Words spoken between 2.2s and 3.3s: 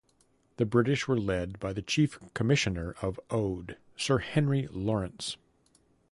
Commissioner of